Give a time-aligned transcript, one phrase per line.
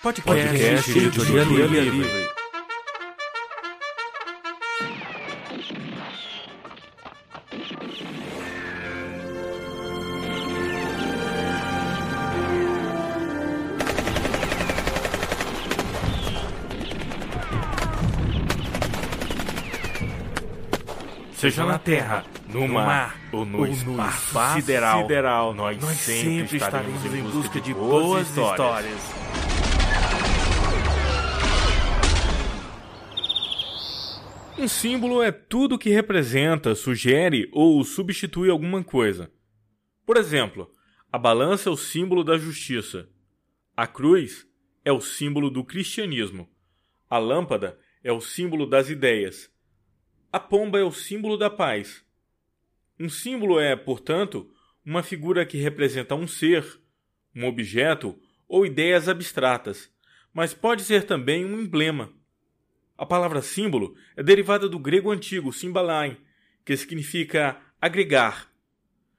[0.00, 1.90] Podcast, Podcast Editoria, Editoria Livre.
[1.90, 2.28] Livre.
[21.34, 27.04] Seja na terra, no mar ou no, espaço, espaço sideral, sideral, nós, nós sempre estaremos
[27.04, 28.52] em busca de boas histórias.
[28.52, 29.27] histórias.
[34.58, 39.30] Um símbolo é tudo que representa, sugere ou substitui alguma coisa.
[40.04, 40.68] Por exemplo,
[41.12, 43.08] a balança é o símbolo da justiça.
[43.76, 44.48] A cruz
[44.84, 46.50] é o símbolo do cristianismo.
[47.08, 49.48] A lâmpada é o símbolo das ideias.
[50.32, 52.04] A pomba é o símbolo da paz.
[52.98, 54.50] Um símbolo é, portanto,
[54.84, 56.80] uma figura que representa um ser,
[57.32, 59.88] um objeto ou ideias abstratas,
[60.34, 62.17] mas pode ser também um emblema.
[62.98, 66.16] A palavra símbolo é derivada do grego antigo symbalain,
[66.64, 68.50] que significa agregar.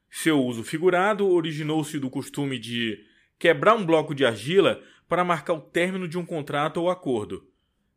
[0.09, 3.01] Seu uso figurado originou-se do costume de
[3.39, 7.47] quebrar um bloco de argila para marcar o término de um contrato ou acordo.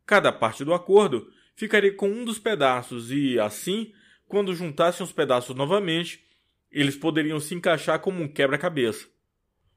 [0.05, 3.91] Cada parte do acordo ficaria com um dos pedaços e, assim,
[4.25, 6.23] quando juntassem os pedaços novamente,
[6.71, 9.05] eles poderiam se encaixar como um quebra-cabeça.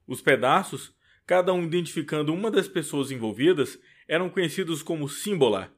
[0.06, 0.94] Os pedaços,
[1.26, 3.76] cada um identificando uma das pessoas envolvidas,
[4.06, 5.75] eram conhecidos como símbola.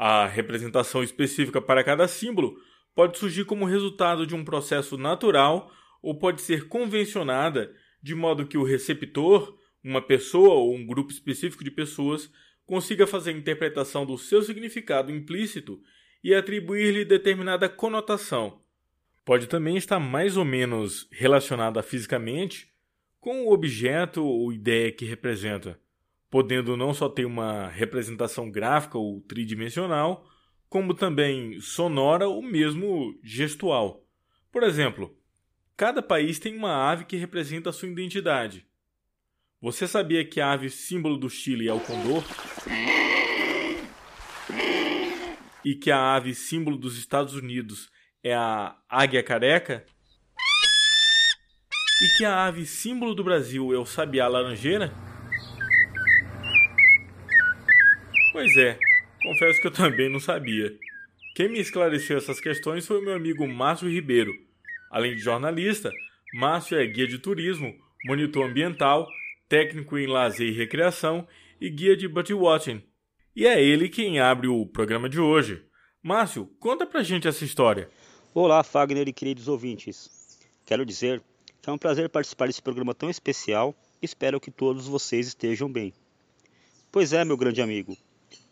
[0.00, 2.56] A representação específica para cada símbolo
[2.94, 8.56] pode surgir como resultado de um processo natural ou pode ser convencionada de modo que
[8.56, 12.30] o receptor, uma pessoa ou um grupo específico de pessoas,
[12.64, 15.80] consiga fazer a interpretação do seu significado implícito
[16.22, 18.62] e atribuir-lhe determinada conotação.
[19.24, 22.68] Pode também estar mais ou menos relacionada fisicamente
[23.18, 25.76] com o objeto ou ideia que representa
[26.30, 30.26] podendo não só ter uma representação gráfica ou tridimensional,
[30.68, 34.04] como também sonora ou mesmo gestual.
[34.52, 35.16] Por exemplo,
[35.76, 38.66] cada país tem uma ave que representa a sua identidade.
[39.60, 42.22] Você sabia que a ave símbolo do Chile é o condor?
[45.64, 47.90] E que a ave símbolo dos Estados Unidos
[48.22, 49.84] é a águia careca?
[52.00, 55.07] E que a ave símbolo do Brasil é o sabiá laranjeira?
[58.38, 58.78] Pois é,
[59.20, 60.72] confesso que eu também não sabia.
[61.34, 64.32] Quem me esclareceu essas questões foi o meu amigo Márcio Ribeiro.
[64.92, 65.90] Além de jornalista,
[66.34, 69.08] Márcio é guia de turismo, monitor ambiental,
[69.48, 71.26] técnico em lazer e recreação
[71.60, 72.80] e guia de birdwatching.
[73.34, 75.64] E é ele quem abre o programa de hoje.
[76.00, 77.90] Márcio, conta pra gente essa história.
[78.32, 80.38] Olá, Fagner e queridos ouvintes.
[80.64, 81.20] Quero dizer
[81.60, 85.92] que é um prazer participar desse programa tão especial espero que todos vocês estejam bem.
[86.92, 87.98] Pois é, meu grande amigo,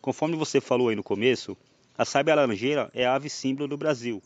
[0.01, 1.57] Conforme você falou aí no começo,
[1.97, 4.21] a sábia laranjeira é a ave símbolo do Brasil.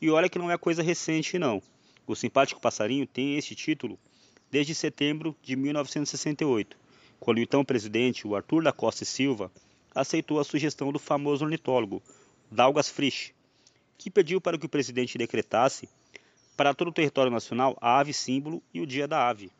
[0.00, 1.62] E olha que não é coisa recente não.
[2.06, 3.98] O simpático passarinho tem este título
[4.50, 6.76] desde setembro de 1968,
[7.18, 9.50] quando o então presidente, o Arthur da Costa e Silva,
[9.94, 12.02] aceitou a sugestão do famoso ornitólogo,
[12.50, 13.32] Dalgas Frisch,
[13.98, 15.88] que pediu para que o presidente decretasse
[16.56, 19.50] para todo o território nacional a ave símbolo e o dia da ave.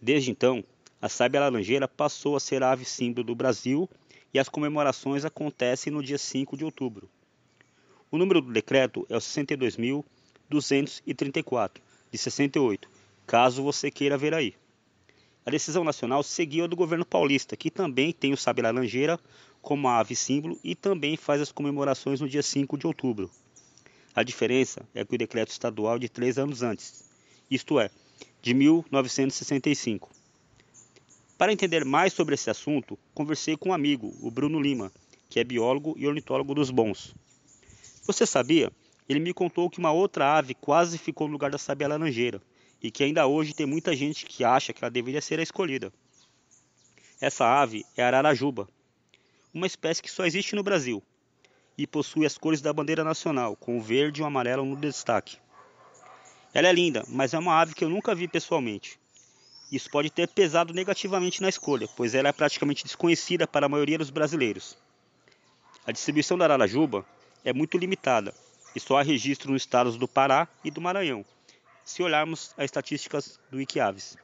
[0.00, 0.62] Desde então,
[1.00, 3.88] a sábia laranjeira passou a ser a ave símbolo do Brasil
[4.32, 7.08] e as comemorações acontecem no dia 5 de outubro.
[8.10, 11.80] O número do decreto é o 62.234,
[12.10, 12.88] de 68,
[13.26, 14.54] caso você queira ver aí.
[15.44, 19.20] A decisão nacional seguiu a do governo paulista, que também tem o sabe laranjeira
[19.62, 23.30] como ave símbolo e também faz as comemorações no dia 5 de outubro.
[24.14, 27.08] A diferença é que o decreto estadual é de três anos antes,
[27.50, 27.90] isto é,
[28.42, 30.17] de 1965.
[31.38, 34.90] Para entender mais sobre esse assunto, conversei com um amigo, o Bruno Lima,
[35.30, 37.14] que é biólogo e ornitólogo dos bons.
[38.04, 38.72] Você sabia?
[39.08, 42.42] Ele me contou que uma outra ave quase ficou no lugar da sabia laranjeira
[42.82, 45.92] e que ainda hoje tem muita gente que acha que ela deveria ser a escolhida.
[47.20, 48.68] Essa ave é a ararajuba,
[49.54, 51.00] uma espécie que só existe no Brasil
[51.76, 55.38] e possui as cores da bandeira nacional, com o verde e o amarelo no destaque.
[56.52, 58.98] Ela é linda, mas é uma ave que eu nunca vi pessoalmente.
[59.70, 63.98] Isso pode ter pesado negativamente na escolha, pois ela é praticamente desconhecida para a maioria
[63.98, 64.76] dos brasileiros.
[65.86, 67.04] A distribuição da Ararajuba
[67.44, 68.34] é muito limitada
[68.74, 71.24] e só há registro nos estados do Pará e do Maranhão,
[71.84, 74.16] se olharmos as estatísticas do Wikiaves.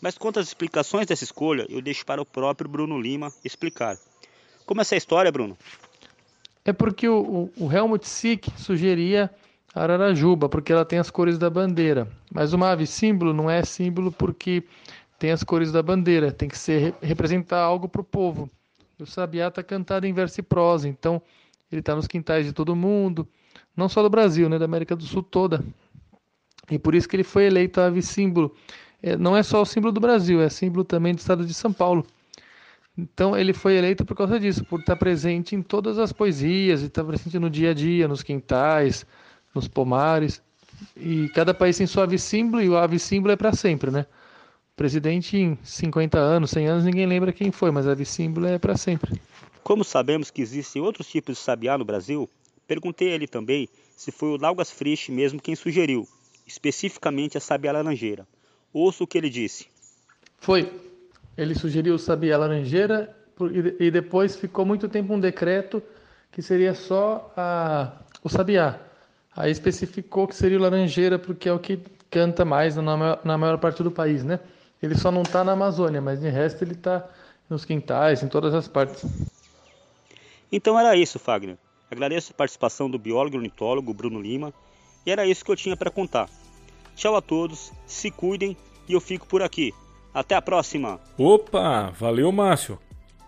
[0.00, 3.96] Mas quanto às explicações dessa escolha, eu deixo para o próprio Bruno Lima explicar.
[4.66, 5.56] Como é essa história, Bruno?
[6.64, 9.30] É porque o, o Helmut Sick sugeria
[9.74, 12.06] Ararajuba, porque ela tem as cores da bandeira.
[12.32, 14.64] Mas uma ave símbolo não é símbolo porque
[15.18, 18.50] tem as cores da bandeira, tem que ser representar algo para o povo.
[18.98, 21.22] o sabiá está cantado em verso e prosa, então
[21.70, 23.26] ele está nos quintais de todo mundo,
[23.76, 25.64] não só do Brasil, né, da América do Sul toda.
[26.70, 28.54] E por isso que ele foi eleito ave símbolo.
[29.02, 31.72] É, não é só o símbolo do Brasil, é símbolo também do estado de São
[31.72, 32.06] Paulo.
[32.96, 37.04] Então ele foi eleito por causa disso, por estar presente em todas as poesias, estar
[37.04, 39.06] presente no dia a dia, nos quintais,
[39.54, 40.42] nos pomares.
[40.96, 44.06] E cada país tem sua ave símbolo e o ave símbolo é para sempre, né?
[44.72, 48.58] O presidente em 50 anos, 100 anos, ninguém lembra quem foi, mas ave símbolo é
[48.58, 49.20] para sempre.
[49.62, 52.28] Como sabemos que existem outros tipos de sabiá no Brasil,
[52.66, 56.08] perguntei a ele também se foi o Laugas Frisch mesmo quem sugeriu,
[56.46, 58.26] especificamente a sabiá laranjeira.
[58.72, 59.66] Ouça o que ele disse.
[60.38, 60.72] Foi.
[61.36, 63.16] Ele sugeriu o sabiá laranjeira
[63.78, 65.82] e depois ficou muito tempo um decreto
[66.30, 67.92] que seria só a,
[68.24, 68.80] o sabiá.
[69.36, 71.80] Aí especificou que seria o laranjeira porque é o que
[72.10, 74.40] canta mais na maior, na maior parte do país, né?
[74.82, 77.08] Ele só não está na Amazônia, mas de resto ele está
[77.48, 79.04] nos quintais, em todas as partes.
[80.50, 81.56] Então era isso, Fagner.
[81.90, 84.52] Agradeço a participação do biólogo e ornitólogo Bruno Lima
[85.06, 86.28] e era isso que eu tinha para contar.
[86.94, 88.56] Tchau a todos, se cuidem
[88.88, 89.72] e eu fico por aqui.
[90.12, 91.00] Até a próxima!
[91.16, 92.78] Opa, valeu Márcio!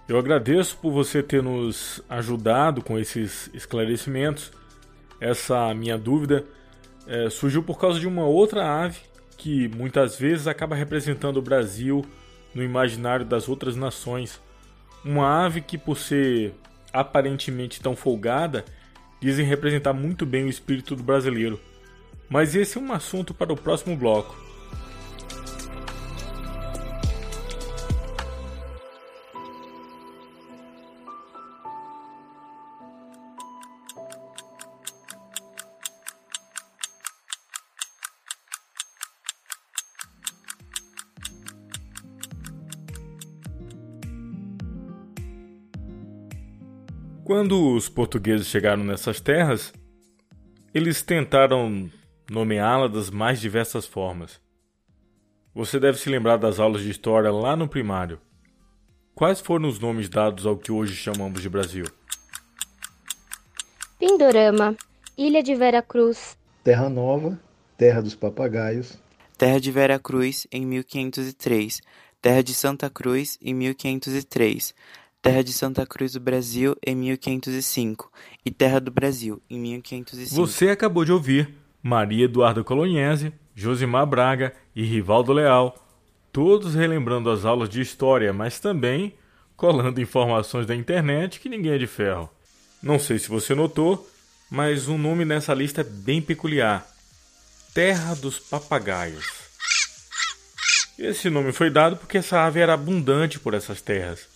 [0.06, 4.52] Eu agradeço por você ter nos ajudado com esses esclarecimentos.
[5.20, 6.44] Essa minha dúvida
[7.06, 8.98] é, surgiu por causa de uma outra ave
[9.36, 12.04] que muitas vezes acaba representando o Brasil
[12.54, 14.40] no imaginário das outras nações.
[15.04, 16.54] Uma ave que, por ser
[16.92, 18.64] aparentemente tão folgada,
[19.20, 21.60] dizem representar muito bem o espírito do brasileiro.
[22.28, 24.43] Mas esse é um assunto para o próximo bloco.
[47.44, 49.70] Quando os portugueses chegaram nessas terras,
[50.72, 51.90] eles tentaram
[52.30, 54.40] nomeá-la das mais diversas formas.
[55.54, 58.18] Você deve se lembrar das aulas de história lá no primário.
[59.14, 61.84] Quais foram os nomes dados ao que hoje chamamos de Brasil?
[63.98, 64.74] Pindorama,
[65.14, 67.38] Ilha de Vera Cruz, Terra Nova,
[67.76, 68.98] Terra dos Papagaios,
[69.36, 71.82] Terra de Vera Cruz em 1503,
[72.22, 74.74] Terra de Santa Cruz em 1503,
[75.24, 78.12] Terra de Santa Cruz do Brasil em 1505
[78.44, 80.34] e Terra do Brasil em 1505.
[80.34, 85.82] Você acabou de ouvir Maria Eduarda Colognese, Josimar Braga e Rivaldo Leal,
[86.30, 89.14] todos relembrando as aulas de história, mas também
[89.56, 92.28] colando informações da internet que ninguém é de ferro.
[92.82, 94.06] Não sei se você notou,
[94.50, 96.86] mas um nome nessa lista é bem peculiar:
[97.72, 99.24] Terra dos Papagaios.
[100.98, 104.33] Esse nome foi dado porque essa ave era abundante por essas terras.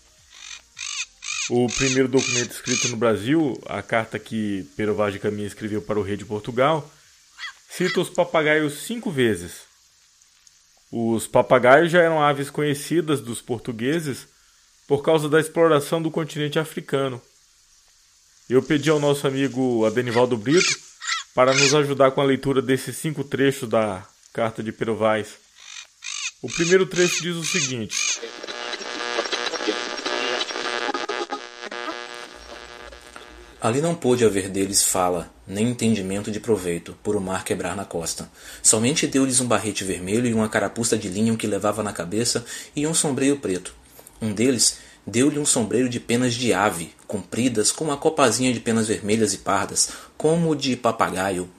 [1.51, 5.99] O primeiro documento escrito no Brasil, a carta que Pero Vaz de Caminha escreveu para
[5.99, 6.91] o rei de Portugal,
[7.71, 9.63] cita os papagaios cinco vezes.
[10.93, 14.27] Os papagaios já eram aves conhecidas dos portugueses
[14.87, 17.21] por causa da exploração do continente africano.
[18.49, 20.79] Eu pedi ao nosso amigo Adenivaldo Brito
[21.35, 25.29] para nos ajudar com a leitura desses cinco trechos da carta de Pero Vaz.
[26.43, 28.21] O primeiro trecho diz o seguinte:
[33.61, 37.85] Ali não pôde haver deles fala, nem entendimento de proveito, por o mar quebrar na
[37.85, 38.31] costa.
[38.63, 42.45] Somente deu-lhes um barrete vermelho e uma carapuça de linho que levava na cabeça
[42.77, 43.75] e um sombreiro preto.
[44.23, 48.87] Um deles deu-lhe um sombreiro de penas de ave, compridas com uma copazinha de penas
[48.87, 51.51] vermelhas e pardas, como de papagaio,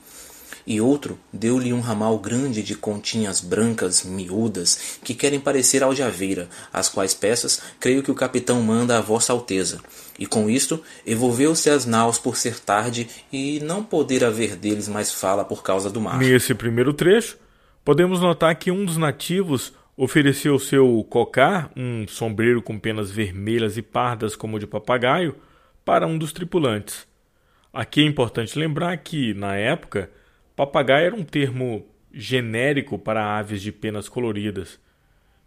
[0.65, 6.89] e outro deu-lhe um ramal grande de continhas brancas miúdas que querem parecer aljaveira, as
[6.89, 9.79] quais peças creio que o capitão manda a vossa alteza.
[10.17, 15.13] E com isto evolveu-se as naus por ser tarde e não poder haver deles mais
[15.13, 16.17] fala por causa do mar.
[16.17, 17.37] Nesse primeiro trecho,
[17.85, 23.81] podemos notar que um dos nativos ofereceu seu cocar, um sombreiro com penas vermelhas e
[23.81, 25.35] pardas como de papagaio,
[25.83, 27.07] para um dos tripulantes.
[27.73, 30.09] Aqui é importante lembrar que, na época,
[30.59, 34.77] Papagaio era um termo genérico para aves de penas coloridas.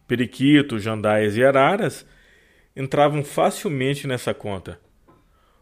[0.08, 2.06] Periquitos, jandaias e araras
[2.74, 4.80] entravam facilmente nessa conta.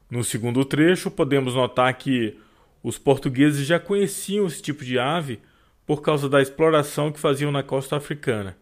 [0.09, 2.39] No segundo trecho, podemos notar que
[2.81, 5.41] os portugueses já conheciam esse tipo de ave
[5.85, 8.57] por causa da exploração que faziam na costa africana.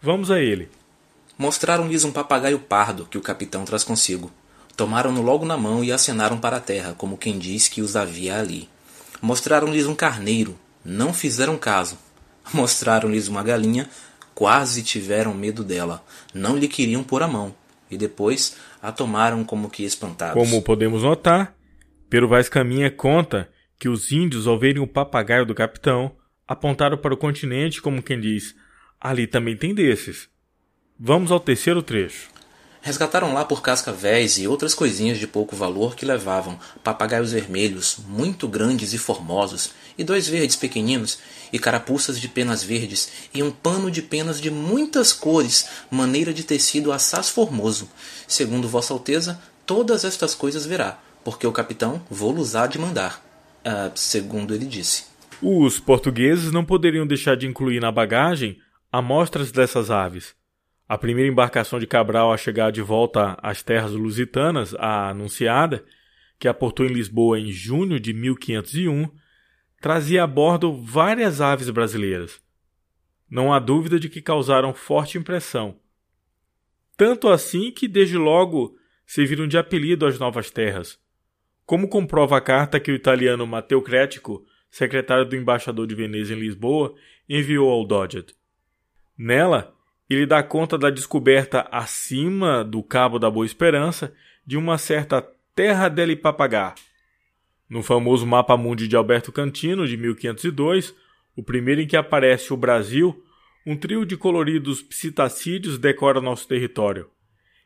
[0.00, 0.68] Vamos a ele.
[1.36, 4.30] Mostraram-lhes um papagaio pardo que o capitão traz consigo.
[4.76, 8.38] Tomaram-no logo na mão e acenaram para a terra, como quem diz que os havia
[8.38, 8.68] ali.
[9.20, 11.98] Mostraram-lhes um carneiro, não fizeram caso.
[12.52, 13.88] Mostraram-lhes uma galinha,
[14.34, 16.04] quase tiveram medo dela.
[16.32, 17.54] Não lhe queriam pôr a mão.
[17.90, 20.34] E depois a tomaram como que espantados.
[20.34, 21.54] Como podemos notar,
[22.08, 27.14] Pero Vaz Caminha conta que os índios, ao verem o papagaio do capitão, apontaram para
[27.14, 28.54] o continente como quem diz:
[29.00, 30.28] ali também tem desses.
[30.98, 32.28] Vamos ao terceiro trecho.
[32.80, 38.46] Resgataram lá por cascavéis e outras coisinhas de pouco valor que levavam papagaios vermelhos, muito
[38.46, 41.18] grandes e formosos, e dois verdes pequeninos,
[41.52, 46.44] e carapuças de penas verdes, e um pano de penas de muitas cores, maneira de
[46.44, 47.90] tecido assaz formoso.
[48.26, 53.22] Segundo Vossa Alteza, todas estas coisas verá, porque o capitão vou-los há de mandar.
[53.64, 55.04] Ah, segundo ele disse.
[55.42, 58.56] Os portugueses não poderiam deixar de incluir na bagagem
[58.90, 60.34] amostras dessas aves.
[60.88, 65.84] A primeira embarcação de Cabral a chegar de volta às terras lusitanas, a Anunciada,
[66.38, 69.10] que aportou em Lisboa em junho de 1501,
[69.82, 72.40] trazia a bordo várias aves brasileiras.
[73.30, 75.78] Não há dúvida de que causaram forte impressão.
[76.96, 78.74] Tanto assim que desde logo
[79.06, 80.98] serviram de apelido às novas terras,
[81.66, 86.40] como comprova a carta que o italiano Matteo Cretico, secretário do embaixador de Veneza em
[86.40, 86.94] Lisboa,
[87.28, 88.34] enviou ao Dodgett.
[89.16, 89.77] Nela,
[90.14, 94.12] ele dá conta da descoberta acima do Cabo da Boa Esperança
[94.46, 96.74] de uma certa Terra del Papagá.
[97.68, 100.94] No famoso Mapa Mundi de Alberto Cantino, de 1502,
[101.36, 103.22] o primeiro em que aparece o Brasil,
[103.66, 107.10] um trio de coloridos psitacídeos decora nosso território.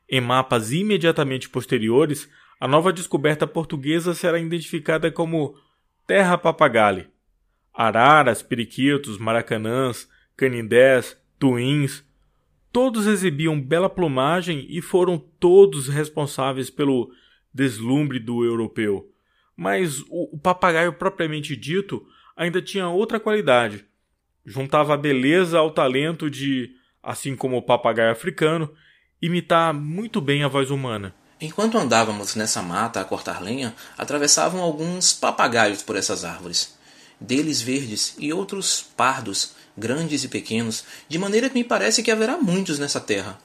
[0.09, 5.57] Em mapas imediatamente posteriores, a nova descoberta portuguesa será identificada como
[6.07, 7.09] Terra Papagalle.
[7.73, 12.05] Araras, periquitos, maracanãs, canindés, tuins,
[12.73, 17.13] Todos exibiam bela plumagem e foram todos responsáveis pelo
[17.53, 19.11] deslumbre do europeu.
[19.55, 23.85] Mas o, o papagaio propriamente dito ainda tinha outra qualidade.
[24.45, 26.71] Juntava a beleza ao talento de,
[27.03, 28.73] assim como o papagaio africano,
[29.21, 31.15] imitar muito bem a voz humana.
[31.41, 36.79] Enquanto andávamos nessa mata a cortar lenha, atravessavam alguns papagaios por essas árvores.
[37.21, 42.37] Deles verdes e outros pardos, grandes e pequenos, de maneira que me parece que haverá
[42.37, 43.39] muitos nessa terra.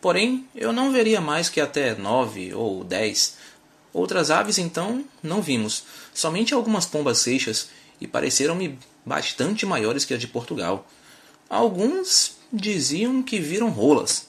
[0.00, 3.36] Porém, eu não veria mais que até nove ou dez.
[3.92, 7.68] Outras aves, então, não vimos, somente algumas pombas seixas,
[8.00, 10.86] e pareceram-me bastante maiores que as de Portugal.
[11.50, 14.28] Alguns diziam que viram rolas.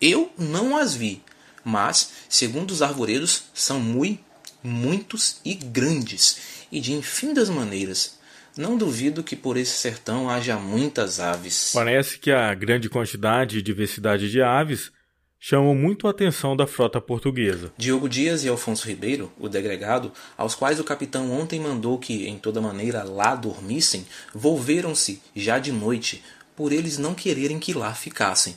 [0.00, 1.22] Eu não as vi,
[1.62, 4.24] mas, segundo os arvoredos, são muito,
[4.62, 6.38] muitos e grandes,
[6.72, 8.18] e de infindas maneiras.
[8.60, 11.70] Não duvido que por esse sertão haja muitas aves.
[11.72, 14.92] Parece que a grande quantidade e diversidade de aves
[15.38, 17.72] chamam muito a atenção da frota portuguesa.
[17.78, 22.36] Diogo Dias e Alfonso Ribeiro, o degregado, aos quais o capitão ontem mandou que em
[22.36, 26.22] toda maneira lá dormissem, volveram-se já de noite,
[26.54, 28.54] por eles não quererem que lá ficassem.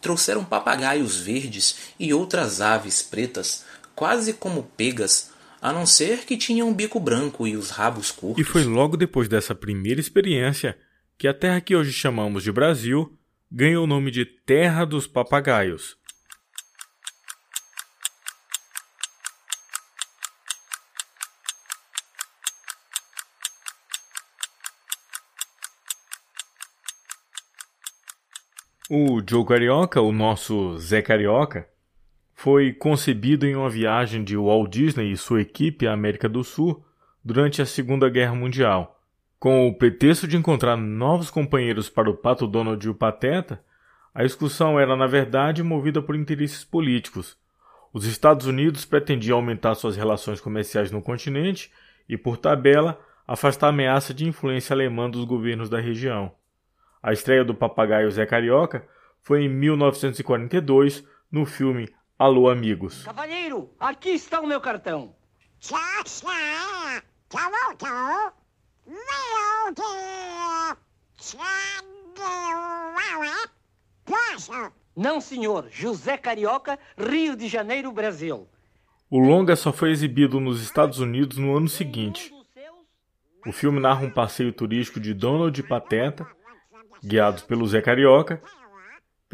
[0.00, 3.62] Trouxeram papagaios verdes e outras aves pretas,
[3.94, 5.33] quase como pegas,
[5.64, 8.38] a não ser que tinha um bico branco e os rabos curtos.
[8.38, 10.76] E foi logo depois dessa primeira experiência
[11.16, 13.18] que a terra que hoje chamamos de Brasil
[13.50, 15.96] ganhou o nome de Terra dos Papagaios.
[28.90, 31.66] O Joe Carioca, o nosso Zé Carioca,
[32.44, 36.84] foi concebido em uma viagem de Walt Disney e sua equipe à América do Sul
[37.24, 39.00] durante a Segunda Guerra Mundial.
[39.38, 43.64] Com o pretexto de encontrar novos companheiros para o Pato Donald e o Pateta,
[44.14, 47.34] a excursão era, na verdade, movida por interesses políticos.
[47.94, 51.72] Os Estados Unidos pretendiam aumentar suas relações comerciais no continente
[52.06, 56.30] e, por tabela, afastar a ameaça de influência alemã dos governos da região.
[57.02, 58.86] A estreia do papagaio Zé Carioca
[59.22, 63.02] foi em 1942 no filme Alô, amigos.
[63.02, 65.16] Cavalheiro, aqui está o meu cartão.
[74.96, 75.66] Não, senhor.
[75.72, 78.48] José Carioca, Rio de Janeiro, Brasil.
[79.10, 82.32] O longa só foi exibido nos Estados Unidos no ano seguinte.
[83.44, 86.26] O filme narra um passeio turístico de Donald e Pateta,
[87.02, 88.40] guiados pelo Zé Carioca,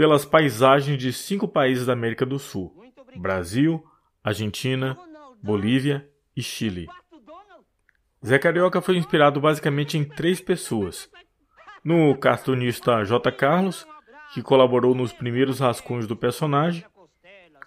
[0.00, 2.74] pelas paisagens de cinco países da América do Sul:
[3.16, 3.84] Brasil,
[4.24, 4.96] Argentina,
[5.42, 6.88] Bolívia e Chile.
[8.24, 11.10] Zé Carioca foi inspirado basicamente em três pessoas.
[11.84, 13.30] No cartunista J.
[13.30, 13.86] Carlos,
[14.32, 16.82] que colaborou nos primeiros rascunhos do personagem.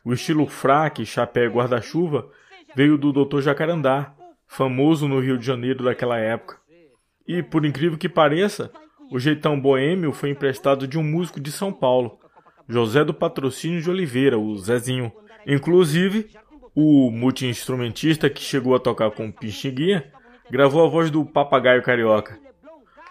[0.04, 2.32] O estilo fraque, chapéu e guarda-chuva
[2.76, 3.42] veio do Dr.
[3.42, 4.12] Jacarandá,
[4.48, 6.60] famoso no Rio de Janeiro daquela época.
[7.28, 8.72] E, por incrível que pareça,
[9.12, 12.23] o jeitão boêmio foi emprestado de um músico de São Paulo,
[12.68, 15.12] José do Patrocínio de Oliveira, o Zezinho.
[15.46, 16.30] Inclusive,
[16.76, 20.06] o multi-instrumentista que chegou a tocar com Pixinguinha
[20.50, 22.40] gravou a voz do papagaio carioca.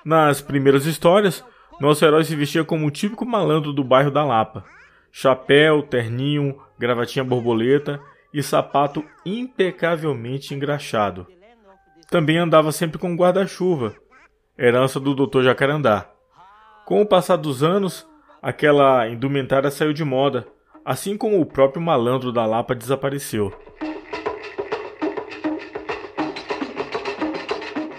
[0.05, 1.45] Nas primeiras histórias,
[1.81, 4.65] nosso herói se vestia como o típico malandro do bairro da Lapa.
[5.11, 8.01] Chapéu, terninho, gravatinha borboleta
[8.33, 11.27] e sapato impecavelmente engraxado.
[12.11, 13.95] Também andava sempre com guarda-chuva,
[14.59, 15.43] herança do Dr.
[15.43, 16.11] Jacarandá.
[16.85, 18.07] Com o passar dos anos,
[18.43, 20.45] aquela indumentária saiu de moda,
[20.85, 23.53] assim como o próprio malandro da Lapa desapareceu.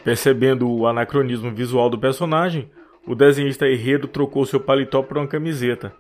[0.04, 2.70] Percebendo o anacronismo visual do personagem,
[3.08, 5.94] o desenhista Herreiro trocou seu paletó por uma camiseta.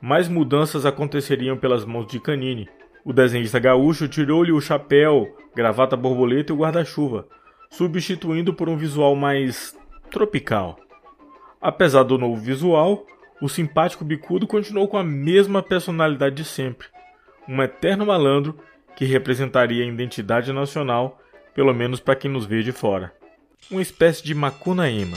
[0.00, 2.68] Mais mudanças aconteceriam pelas mãos de Canini.
[3.04, 7.26] O desenhista gaúcho tirou-lhe o chapéu, gravata borboleta e o guarda-chuva,
[7.70, 9.76] substituindo por um visual mais
[10.10, 10.78] tropical.
[11.60, 13.04] Apesar do novo visual,
[13.42, 16.86] o simpático bicudo continuou com a mesma personalidade de sempre,
[17.48, 18.56] um eterno malandro
[18.94, 21.20] que representaria a identidade nacional,
[21.52, 23.12] pelo menos para quem nos vê de fora.
[23.68, 25.16] Uma espécie de Macunaíma.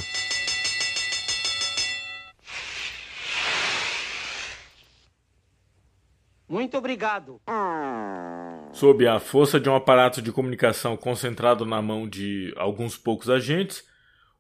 [6.50, 7.40] Muito obrigado.
[8.72, 13.84] Sob a força de um aparato de comunicação concentrado na mão de alguns poucos agentes,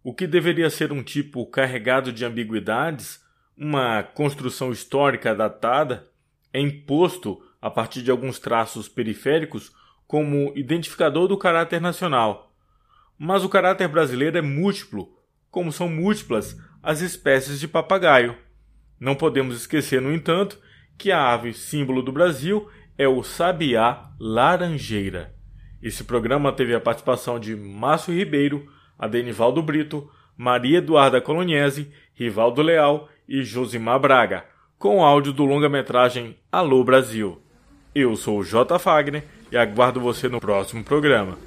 [0.03, 3.23] o que deveria ser um tipo carregado de ambiguidades
[3.57, 6.07] uma construção histórica datada
[6.51, 9.71] é imposto a partir de alguns traços periféricos
[10.07, 12.53] como identificador do caráter nacional.
[13.17, 15.09] Mas o caráter brasileiro é múltiplo,
[15.49, 18.37] como são múltiplas as espécies de papagaio.
[18.99, 20.59] Não podemos esquecer, no entanto,
[20.97, 25.33] que a ave símbolo do Brasil é o sabiá laranjeira.
[25.81, 33.09] Esse programa teve a participação de Márcio Ribeiro, Adenivaldo Brito, Maria Eduarda Coloniese, Rivaldo Leal
[33.27, 34.45] e Josimar Braga,
[34.77, 37.41] com áudio do longa-metragem Alô Brasil.
[37.93, 38.77] Eu sou o J.
[38.77, 41.37] Fagner e aguardo você no próximo programa.